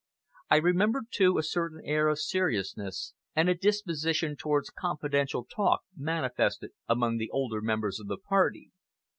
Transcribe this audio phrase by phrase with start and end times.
[0.49, 6.71] I remembered, too, a certain air of seriousness, and a disposition towards confidential talk, manifested
[6.89, 8.71] among the older members of the party.